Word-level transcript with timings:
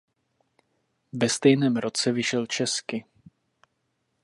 Ve 1.13 1.29
stejném 1.29 1.75
roce 1.77 2.11
vyšel 2.11 2.45
česky. 2.47 3.05